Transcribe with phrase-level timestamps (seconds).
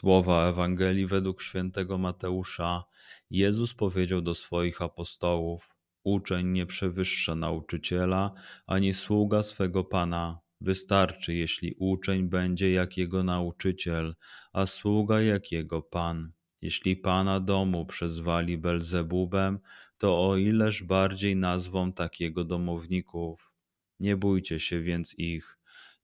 [0.00, 2.84] Słowa Ewangelii według świętego Mateusza
[3.30, 8.32] Jezus powiedział do swoich apostołów: Uczeń nie przewyższa nauczyciela,
[8.66, 10.40] ani sługa swego pana.
[10.60, 14.14] Wystarczy, jeśli uczeń będzie jak jego nauczyciel,
[14.52, 16.32] a sługa jak jego pan.
[16.62, 19.58] Jeśli pana domu przezwali Belzebubem,
[19.98, 23.52] to o ileż bardziej nazwą takiego domowników.
[24.00, 25.59] Nie bójcie się więc ich.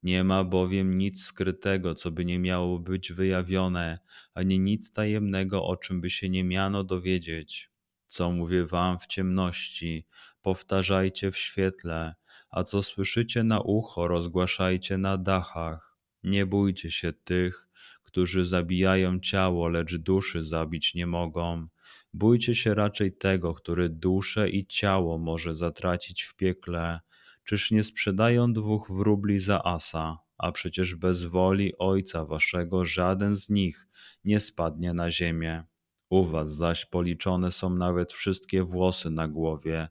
[0.07, 3.99] Nie ma bowiem nic skrytego, co by nie miało być wyjawione,
[4.35, 7.71] ani nic tajemnego, o czym by się nie miano dowiedzieć.
[8.07, 10.07] Co mówię wam w ciemności,
[10.43, 12.15] powtarzajcie w świetle,
[12.51, 15.99] a co słyszycie na ucho, rozgłaszajcie na dachach.
[16.23, 17.69] Nie bójcie się tych,
[18.03, 21.69] którzy zabijają ciało, lecz duszy zabić nie mogą.
[22.13, 27.01] Bójcie się raczej tego, który duszę i ciało może zatracić w piekle.
[27.47, 30.19] Czyż nie sprzedają dwóch wróbli za asa?
[30.39, 33.89] A przecież bez woli Ojca Waszego żaden z nich
[34.25, 35.65] nie spadnie na ziemię.
[36.11, 39.89] U was zaś policzone są nawet wszystkie włosy na głowie.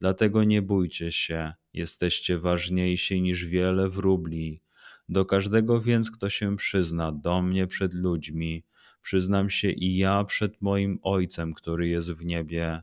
[0.00, 4.62] Dlatego nie bójcie się, jesteście ważniejsi niż wiele wróbli.
[5.08, 8.64] Do każdego więc, kto się przyzna do mnie przed ludźmi,
[9.02, 12.82] przyznam się i ja przed moim Ojcem, który jest w niebie.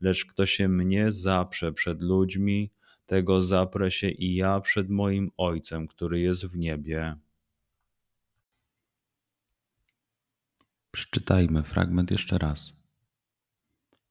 [0.00, 2.70] Lecz kto się mnie zaprze przed ludźmi,
[3.06, 7.16] tego zaprę się i ja przed moim Ojcem, który jest w niebie.
[10.90, 12.72] Przeczytajmy fragment jeszcze raz.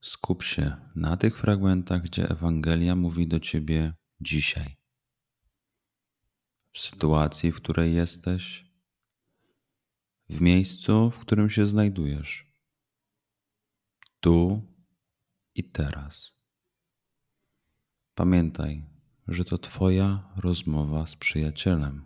[0.01, 4.75] Skup się na tych fragmentach, gdzie Ewangelia mówi do ciebie dzisiaj.
[6.71, 8.65] W sytuacji, w której jesteś,
[10.29, 12.53] w miejscu, w którym się znajdujesz,
[14.19, 14.61] tu
[15.55, 16.42] i teraz.
[18.16, 18.85] Pamiętaj,
[19.28, 22.06] że to Twoja rozmowa z przyjacielem.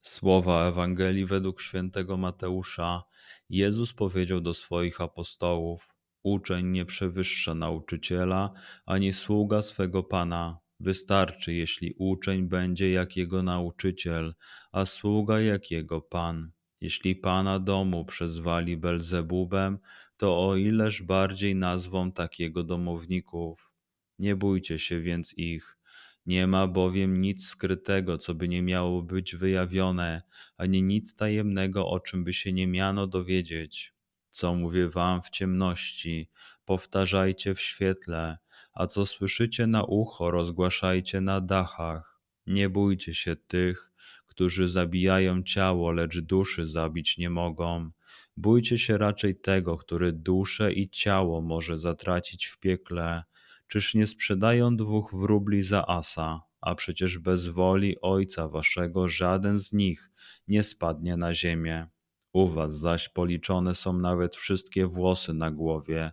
[0.00, 3.02] Słowa Ewangelii według świętego Mateusza
[3.50, 5.88] Jezus powiedział do swoich apostołów:
[6.22, 8.52] Uczeń nie przewyższa nauczyciela,
[8.86, 10.58] ani sługa swego pana.
[10.80, 14.34] Wystarczy, jeśli uczeń będzie jak jego nauczyciel,
[14.72, 16.52] a sługa jak jego pan.
[16.84, 19.78] Jeśli pana domu przezwali Belzebubem,
[20.16, 23.72] to o ileż bardziej nazwą takiego domowników.
[24.18, 25.78] Nie bójcie się więc ich
[26.26, 30.22] nie ma bowiem nic skrytego, co by nie miało być wyjawione,
[30.56, 33.94] ani nic tajemnego, o czym by się nie miano dowiedzieć.
[34.30, 36.30] Co mówię wam w ciemności,
[36.64, 38.38] powtarzajcie w świetle,
[38.74, 42.20] a co słyszycie na ucho, rozgłaszajcie na dachach.
[42.46, 43.92] Nie bójcie się tych,
[44.34, 47.90] którzy zabijają ciało, lecz duszy zabić nie mogą.
[48.36, 53.22] Bójcie się raczej tego, który duszę i ciało może zatracić w piekle.
[53.68, 56.40] Czyż nie sprzedają dwóch wróbli za asa?
[56.60, 60.10] A przecież bez woli Ojca Waszego żaden z nich
[60.48, 61.86] nie spadnie na ziemię.
[62.32, 66.12] U Was zaś policzone są nawet wszystkie włosy na głowie.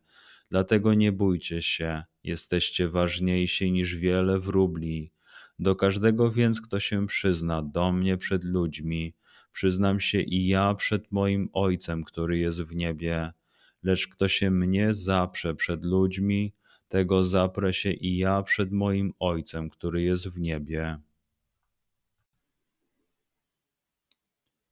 [0.50, 5.12] Dlatego nie bójcie się, jesteście ważniejsi niż wiele wróbli.
[5.60, 9.14] Do każdego więc, kto się przyzna do mnie przed ludźmi,
[9.52, 13.34] przyznam się i ja przed moim Ojcem, który jest w niebie.
[13.84, 16.54] Lecz kto się mnie zaprze przed ludźmi,
[16.88, 21.00] tego zaprę się i ja przed moim Ojcem, który jest w niebie.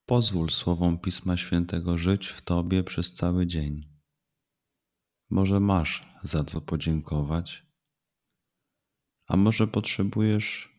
[0.06, 3.90] Pozwól słowom Pisma Świętego żyć w Tobie przez cały dzień.
[5.30, 7.66] Może masz za co podziękować,
[9.28, 10.79] a może potrzebujesz